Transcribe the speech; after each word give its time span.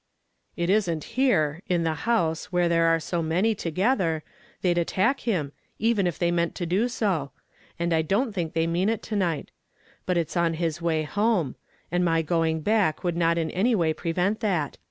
"It 0.57 0.71
isn't 0.71 1.03
here 1.13 1.61
in 1.67 1.83
the 1.83 1.93
house, 1.93 2.45
where 2.45 2.67
there 2.67 2.87
are 2.87 2.99
so 2.99 3.21
many 3.21 3.53
together 3.53 4.23
they'd 4.63 4.79
attack 4.79 5.19
him, 5.19 5.51
even 5.77 6.07
if 6.07 6.17
they 6.17 6.31
meant 6.31 6.55
to 6.55 6.65
do 6.65 6.87
so; 6.87 7.33
and 7.77 7.93
I 7.93 8.01
don't 8.01 8.33
think 8.33 8.53
they 8.53 8.65
mean 8.65 8.89
it 8.89 9.03
to 9.03 9.15
night; 9.15 9.51
but 10.07 10.17
it's 10.17 10.35
on 10.35 10.55
his 10.55 10.81
way 10.81 11.03
home 11.03 11.55
and 11.91 12.03
my 12.03 12.23
going 12.23 12.61
back 12.61 13.03
would 13.03 13.15
not 13.15 13.37
in 13.37 13.51
any 13.51 13.75
way 13.75 13.93
prevent 13.93 14.39
that. 14.39 14.75